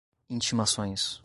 [0.31, 1.19] intimações